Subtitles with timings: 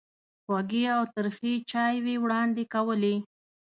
[0.43, 3.15] خوږې او ترخې چایوې وړاندې کولې.